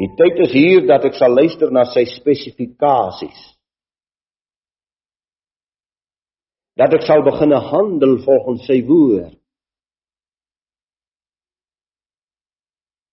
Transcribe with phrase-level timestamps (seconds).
[0.00, 3.42] Die tyd is hier dat ek sal luister na sy spesifikasies.
[6.74, 9.38] Dat ek sal begin handel volgens sy woord.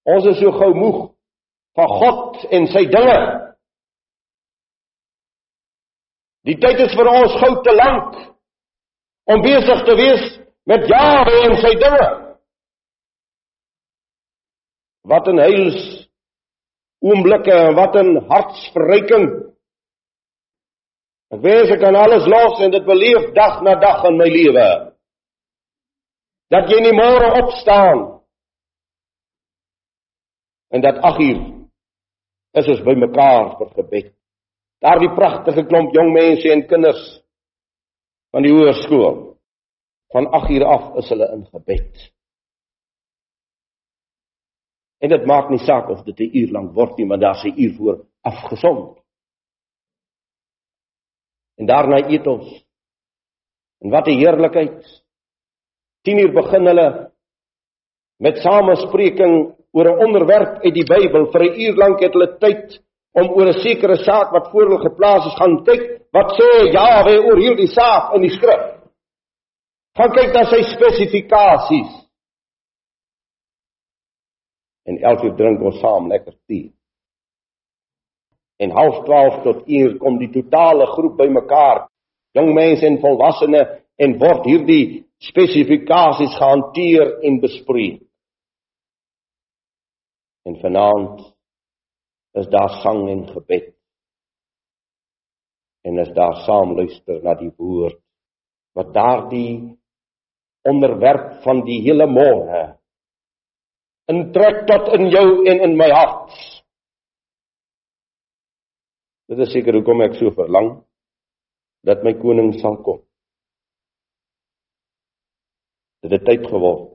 [0.09, 1.01] Ons is so gou moeg
[1.77, 3.19] van God en sy dinge.
[6.49, 8.17] Die tyd is vir ons gou te lank
[9.29, 10.23] om besig te wees
[10.65, 12.07] met Jahwe en sy dinge.
[15.05, 16.00] Wat 'n heils
[17.01, 19.27] oomblikke en wat 'n hartsverryking.
[21.33, 24.69] Ek wens ek kan alles los en dit beleef dag na dag in my lewe.
[26.51, 28.21] Dat jy nie môre opstaan
[30.71, 31.41] en dat 8 uur
[32.59, 34.13] is ons bymekaar vir gebed.
[34.81, 37.03] Daardie pragtige klomp jong mense en kinders
[38.31, 39.37] van die hoërskool.
[40.11, 42.11] Van 8 uur af is hulle in gebed.
[45.01, 47.57] En dit maak nie saak of dit 'n uur lank word nie, maar daar's 'n
[47.57, 48.99] uur voor afgesond.
[51.57, 52.65] En daarna eet ons.
[53.81, 55.03] En wat 'n heerlikheid.
[56.01, 57.11] 10 uur begin hulle
[58.17, 61.31] met samespreking oor 'n onderwerp uit die Bybel.
[61.31, 64.89] Vir 'n uur lank het hulle tyd om oor 'n sekere saak wat voor hulle
[64.89, 66.01] geplaas is gaan kyk.
[66.11, 68.81] Wat sê Jahwe oor hierdie saak in die skrif?
[69.97, 72.00] Gaan kyk na sy spesifikasies
[74.89, 76.71] en elke drink ons saam lekker tee.
[78.61, 81.87] En half 12 tot 1 kom die totale groep bymekaar,
[82.37, 84.85] jong mense en volwassenes en word hierdie
[85.21, 88.01] spesifikasies gehanteer en bespreek.
[90.45, 91.21] En vanaand
[92.37, 93.73] is daar sang en gebed.
[95.85, 97.99] En as daar saam luister na die woord
[98.77, 99.77] wat daardie
[100.65, 102.61] onderwerp van die hele môre
[104.09, 106.33] intrek tot in jou en in my hart.
[109.31, 110.73] Dit is seker hoekom ek so verlang
[111.87, 112.99] dat my koning sal kom.
[116.01, 116.89] Dit het tyd geword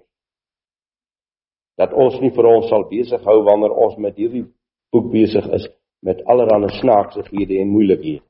[1.77, 4.47] dat ons nie vir ons sal besig hou wanneer ons met hierdie
[4.95, 5.67] boek besig is
[6.07, 8.25] met allerlei snaaksighede en moeilikhede.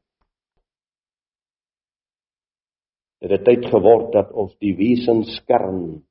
[3.22, 6.02] Dit het tyd geword dat ons die wesenskern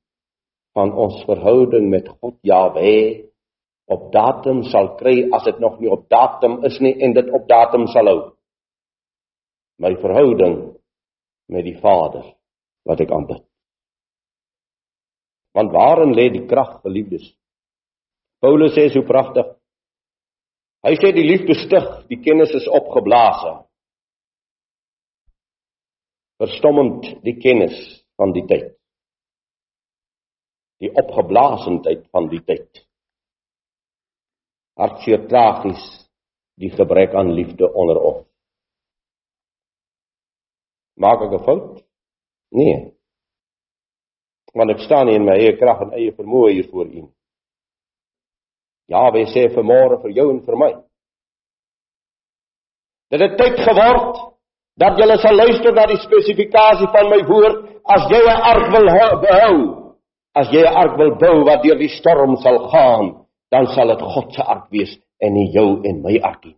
[0.76, 3.24] van ons verhouding met God Jahwe
[3.88, 7.46] op datum sal kry as dit nog nie op datum is nie en dit op
[7.48, 8.20] datum sal hou.
[9.80, 10.56] My verhouding
[11.52, 12.28] met die Vader
[12.86, 13.42] wat ek aanbid.
[15.56, 17.24] Want waarin lê die krag, geliefdes?
[18.44, 19.48] Paulus sê so pragtig.
[20.84, 23.64] Hy sê die liefde stig, die kennis is opgeblaas.
[26.36, 27.78] Verstommend die kennis
[28.20, 28.75] van die tyd
[30.82, 32.84] die opgeblaasendheid van die tyd.
[34.76, 35.84] Hartseer tragies
[36.60, 38.26] die gebrek aan liefde onder ons.
[40.96, 41.84] Maak ek 'n fout?
[42.50, 42.92] Nee.
[44.54, 47.02] Want ek staan nie in my eie krag en eie vermoë hier voor U.
[48.88, 50.72] Ja, wy sê vir môre vir jou en vir my.
[53.10, 54.36] Dit het tyd geword
[54.76, 58.88] dat jy sal luister na die spesifikasie van my woord as jy 'n ark wil
[59.20, 59.85] behou.
[60.36, 64.02] As jy 'n ark wil bou wat deur die storm sal gaan, dan sal dit
[64.02, 66.56] God se ark wees en nie jou en my ark nie.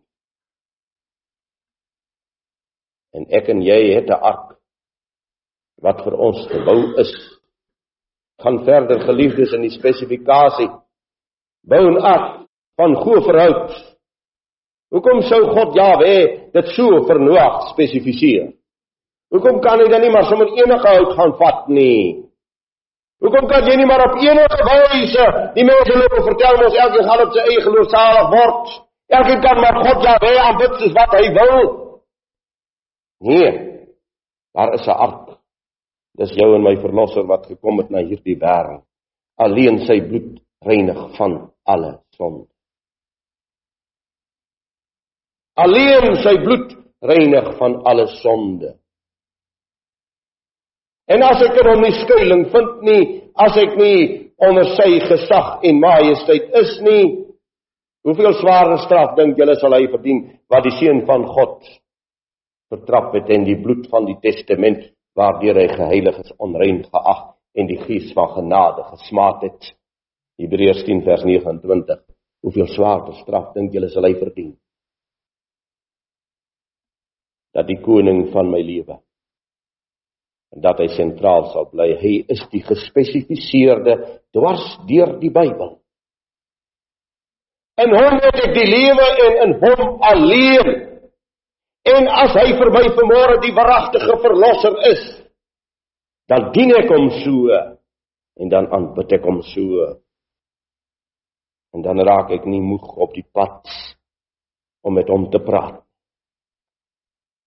[3.15, 4.59] En ek en jy het 'n ark
[5.83, 7.13] wat vir ons gebou is.
[8.43, 10.71] Gaan verder geliefdes in die spesifikasie.
[11.63, 12.47] Bou 'n ark
[12.77, 13.71] van goeie verhoud.
[14.91, 18.53] Hoekom sou God Jahwe dit so vir Noag spesifiseer?
[19.31, 22.28] Hoekom kan hy dan nie maar sommer enige hout gaan vat nie?
[23.19, 25.25] Hoekom kan jy nie maar op enige wyse
[25.57, 28.77] die mense loop en vertel ons elkeen gaan op sy eie geloofsalig word?
[29.19, 31.57] Elkeen kan maar God ja wê aanbid soos wat hy wil.
[33.27, 33.51] Nee.
[34.55, 35.39] Daar is 'n ark.
[36.19, 38.87] Dis jou en my verlosser wat gekom het na hierdie wêreld.
[39.37, 42.47] Alleen sy bloed reinig van alle sonde.
[45.55, 48.79] Alleen sy bloed reinig van alle sonde.
[51.09, 53.03] En as ek hom nie skuilings vind nie,
[53.41, 54.01] as ek nie
[54.45, 57.05] onder sy gesag en majesteit is nie,
[58.05, 60.21] hoeveel swaarder straf dink julle sal hy verdien
[60.53, 61.65] wat die seun van God
[62.69, 64.85] vertrap het en die bloed van die testament
[65.19, 67.25] waardeur hy geheilig is onrein geag
[67.59, 69.73] en die gees van genade gesmaak het.
[70.39, 72.05] Hebreërs 10 vers 29.
[72.45, 74.53] Hoeveel swaarder straf dink julle sal hy verdien?
[77.57, 79.01] Dat die koning van my lewe
[80.55, 81.91] en dat hy sentraal sal bly.
[82.01, 83.99] Hy is die gespesifiseerde
[84.35, 85.77] dwars deur die Bybel.
[87.79, 90.71] In hom het ek die lewe en in hom alleen.
[91.89, 95.05] En as hy vir my vanmôre die waaragtige verlosser is,
[96.29, 97.61] dan dien ek hom so
[98.39, 99.87] en dan aanbid ek hom so.
[101.77, 103.69] En dan raak ek nie moeg op die pad
[104.85, 105.81] om met hom te praat.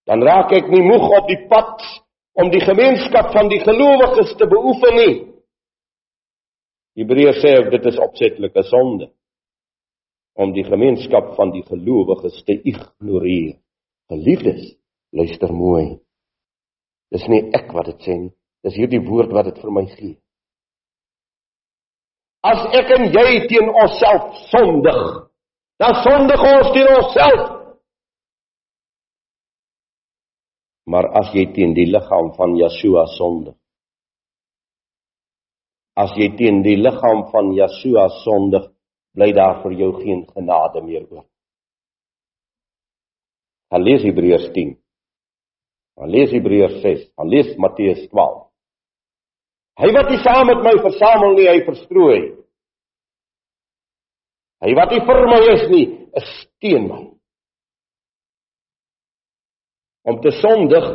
[0.07, 1.83] Dan raak ek nie moeg op die pad
[2.39, 5.15] om die gemeenskap van die gelowiges te beoefen nie.
[6.99, 9.11] Hebreërs sê dit is opsetlike sonde
[10.39, 13.57] om die gemeenskap van die gelowiges te ignoreer.
[14.11, 14.75] Geliefdes,
[15.11, 15.99] luister mooi.
[17.11, 20.15] Dis nie ek wat dit sê nie, dis hierdie woord wat dit vir my gee.
[22.47, 25.01] As ek en jy teen onsself sondig,
[25.81, 27.50] dan sondig ons teen onsself.
[30.89, 33.55] Maar as jy teen die liggaam van Yeshua sondig,
[36.01, 38.69] as jy teen die liggaam van Yeshua sondig,
[39.15, 41.25] bly daar vir jou geen genade meer oor.
[43.71, 44.73] Gaan lees Hebreërs 10.
[45.99, 47.03] Gaan lees Hebreërs 6.
[47.15, 48.39] Gaan lees Matteus 12.
[49.81, 52.19] Hy wat nie saam met my versamel nie, hy verstrooi.
[54.61, 55.85] Hy wat nie vir my is nie,
[56.19, 57.01] is teen my.
[60.07, 60.85] Om te sondig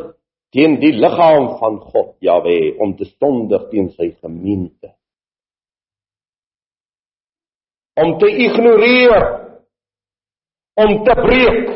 [0.55, 4.93] teen die liggaam van God, Jahwe, om te sondig teen sy gemeente.
[7.97, 9.47] Om te ignoreer
[10.77, 11.69] om te breek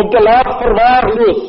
[0.00, 1.48] om te laat verwaarloos.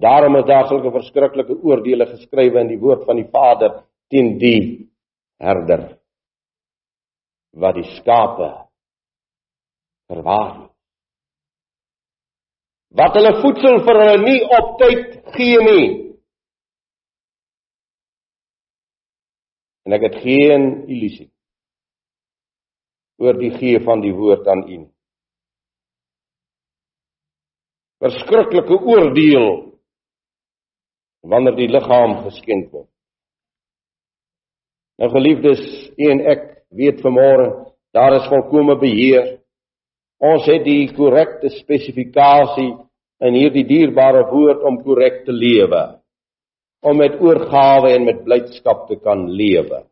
[0.00, 3.80] Daarom is daar sulke verskriklike oordeele geskrywe in die woord van die Vader
[4.12, 4.60] teen die
[5.42, 5.88] herder
[7.58, 8.50] wat die skape
[10.10, 10.68] verwaarloos
[13.00, 15.04] wat hulle voedsel vir hulle nie op tyd
[15.36, 15.88] gee nie
[19.86, 21.30] en ek het geen illusie
[23.20, 24.78] oor die gee van die woord aan u.
[28.00, 29.48] Verskriklike oordeel
[31.28, 32.88] wanneer die liggaam geskenk word.
[35.00, 35.60] Nou geliefdes,
[36.00, 36.46] u en ek
[36.76, 37.50] weet vanmôre
[37.96, 39.39] daar is volkomme beheer.
[40.20, 42.74] Ons het die korrekte spesifikasie
[43.24, 46.00] in hierdie dierbare woord om korrek te lewe
[46.80, 49.82] om met oorgawe en met blydskap te kan lewe.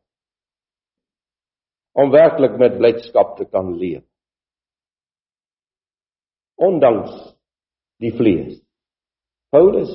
[1.99, 4.05] Om werklik met blydskap te kan leef.
[6.57, 7.13] Ondanks
[8.03, 8.57] die vlees.
[9.53, 9.91] Paulus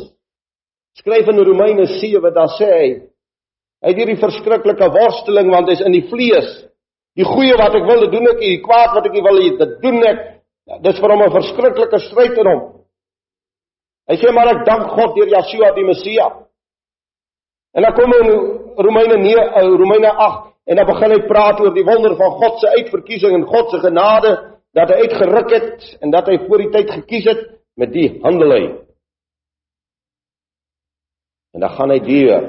[0.99, 2.91] skryf in Romeine 7 daar sê hy
[3.83, 6.51] hy het hierdie verskriklike worsteling want hy's in die vlees.
[7.17, 9.99] Die goeie wat ek wil doen ek, die kwaad wat ek nie wil dit doen
[10.03, 10.21] ek.
[10.81, 12.61] Dis vir hom 'n verskriklike stryd in hom.
[14.09, 16.43] Hy sê maar ek dank God deur Yeshua die Messia
[17.73, 18.29] En dan kom in
[18.75, 22.59] Romeine 9 eh, Romeine 8 en dan begin hy praat oor die wonder van God
[22.61, 24.33] se uitverkiesing en God se genade
[24.77, 27.41] dat hy uitgeruk het en dat hy voor die tyd gekies het
[27.77, 28.63] met die handel hy.
[31.53, 32.45] En dan gaan hy deur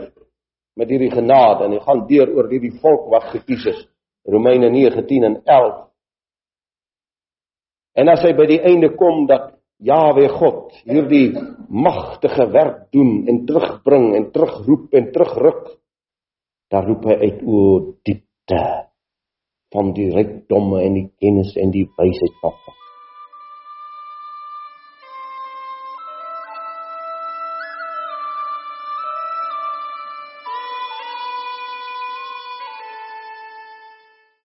[0.76, 3.80] met hierdie genade en hy gaan deur oor hierdie volk wat gekies is.
[4.24, 5.80] Romeine 9:10 en 11.
[7.94, 9.52] En as hy by die einde kom dat
[9.84, 11.34] Jawe God hierdie
[11.68, 15.64] magtige werk doen en terugbring en terugroep en terugruk.
[16.70, 17.58] Daar roep hy uit o
[18.06, 18.62] diepte
[19.74, 22.83] van die rykdomme en die kennis en die wysheid van God.